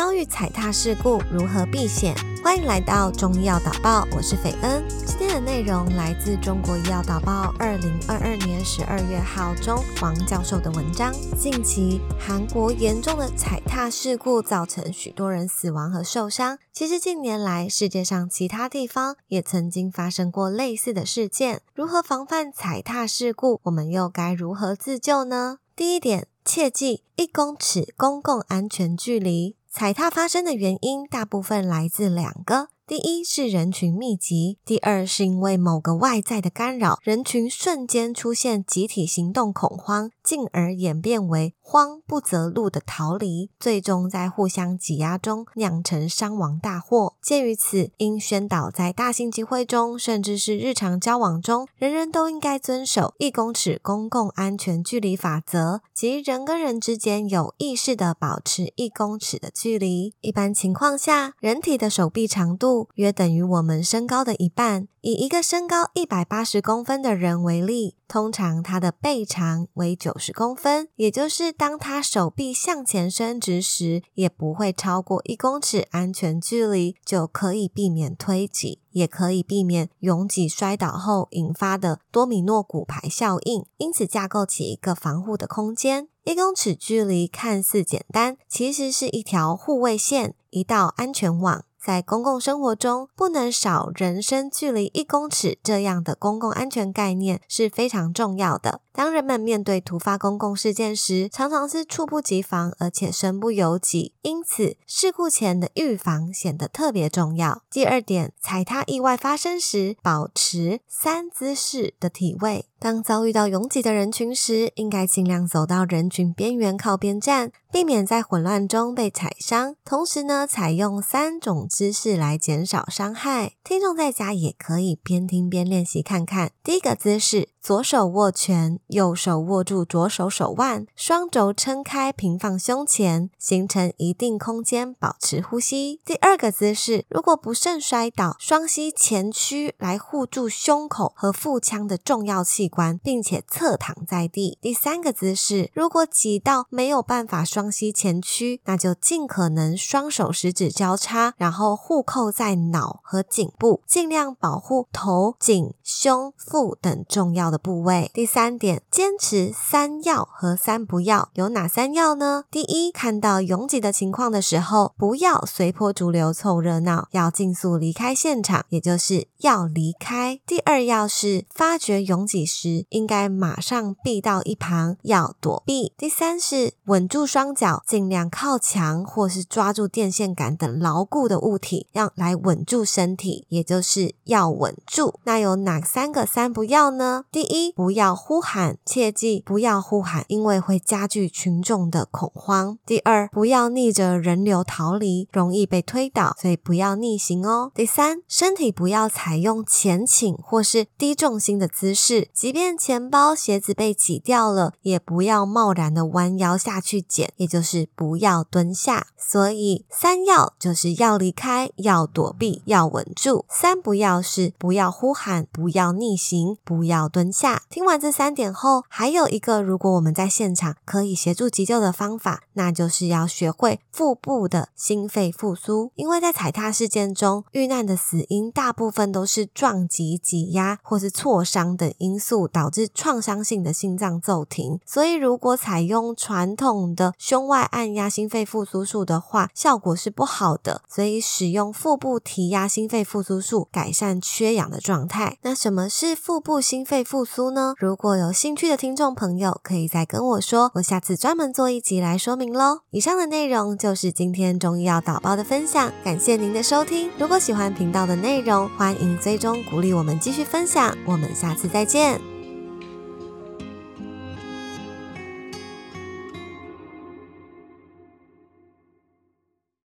[0.00, 2.16] 遭遇踩踏事故如何避险？
[2.42, 4.82] 欢迎来到中医药导报，我是斐恩。
[5.06, 11.12] 今天的内容来自中国医药导报二零二二年十二月号中王教授的文章。
[11.38, 16.58] 近期韩国严重的踩踏事故造成许多人死亡和受伤。
[16.72, 21.60] 其实近年来世界上其他地方也曾经发生过类似的事件。
[21.74, 23.60] 如何防范踩踏事故？
[23.64, 25.58] 我们又该如何自救呢？
[25.76, 29.56] 第一点，切记一公尺公共安全距离。
[29.72, 40.10] 踩踏发生的原因大部分来自两个：第一是人群密集，第二是因为某个外在的干扰，人群瞬间出现集体行动恐慌。
[40.30, 47.16] 进而演变为慌不择路的逃离，最终在互相挤压中酿成伤亡大祸。
[47.20, 60.14] 鉴于此，应宣导在大型集会中，甚至是日常交往中，人人都应该遵守一公尺公共安全距离法则，即人跟人之间有意识的保持一公尺的距离。
[60.20, 64.86] 一般情况下，人体的手臂长度约等于我们身高的一半。
[65.02, 83.64] 以一个身高一百八十公分的人为例，通常他的背长为九十公分，也就是当他手臂向前伸直时，也不会超过一公尺安全距离，就可以避免推挤，也可以避免拥挤摔倒后引发的多米诺骨牌效应。
[83.78, 86.08] 因此，架构起一个防护的空间。
[86.24, 91.64] 一公尺距离看似简单，其实是一条护卫线，一道安全网。
[91.82, 98.80] 在公共生活中，不能少人身距离一公尺这样的公共安全概念是非常重要的。
[98.92, 104.14] 当人们面对突发公共事件时，常常是猝不及防，而且身不由己。
[104.22, 107.62] 因此，事故前的预防显得特别重要。
[107.70, 112.66] 第二点，踩踏意外发生时，保持三姿势的体位。
[112.80, 119.76] 当遭遇到拥挤的人群时，应该尽量走到人群边缘靠边站，避免在混乱中被踩伤。
[119.84, 123.52] 同时呢，采用三种姿势来减少伤害。
[123.62, 126.52] 听众在家也可以边听边练习看看。
[126.64, 127.50] 第一个姿势。
[127.62, 136.00] 左手握拳，右手握住左手手腕，双肘撑开平放胸前，形成一定空间，保持呼吸。
[136.02, 144.56] 第二个姿势，如果不慎摔倒，双膝前屈来护住胸口和腹腔的重要器关，并且侧躺在地。
[144.62, 157.50] 第三个姿势，如果挤到没有办法双膝前屈，那就尽可能双手食指交叉，然后互扣在脑和颈部，尽量保护头、颈、胸、腹等重要。
[157.50, 158.10] 的部位。
[158.14, 162.44] 第三点，坚持三要和三不要，有哪三要呢？
[162.50, 170.38] 第一，看到拥挤的情况的时候，不要随波逐流凑热闹，要尽速离开现场，也就是要离开。
[170.46, 175.92] 第二要是发觉拥挤时时，应该马上避到一旁，要躲避。
[175.96, 185.14] 第三是稳住双脚，尽量靠墙或是抓住电线杆等牢固的物体，让来稳住身体，也就是要稳住。
[185.24, 187.24] 那有哪三个三不要呢？
[187.32, 192.78] 第一，不要呼喊，切记不要呼喊，因为会加剧群众的恐慌。
[192.84, 197.72] 第二，不要逆着人流逃离，容易被推倒，所以不要逆行哦。
[197.74, 209.06] 第三，身体不要采用前倾或是低重心的姿势，即即便钱包、鞋子被挤掉了，也不要贸然的弯腰下去捡，也就是不要蹲下。
[209.16, 213.44] 所以三要就是要离开，要躲避，要稳住。
[213.48, 217.30] 三不要是不要呼喊，不要逆行，不要蹲。
[217.30, 225.92] 下听完这三点后，还有一个，如果我们在现场可以协助急救的方法，那就是要学会腹部的心肺复苏。
[225.94, 240.82] 因为在踩踏事件中遇难的死因大部分都是撞击、挤压或是挫伤等因素导致创伤性的心脏骤停，所以如果采用传统的胸外按压心肺复苏术的话，效果是不好的。
[240.88, 245.38] 所以使用腹部提压心肺复苏术，改善缺氧的状态。
[245.42, 247.20] 那什么是腹部心肺复？
[247.24, 247.74] 苏呢？
[247.78, 252.80] 如果有兴趣的听众朋友，可以再跟我说，我下次专门做一集来说明喽。
[252.90, 257.10] 以上的内容就是今天中医药导报的分享，感谢您的收听。
[257.18, 260.96] 如果喜欢频道的内容，欢迎追踪鼓励我们继续分享。
[261.06, 262.29] 我们下次再见。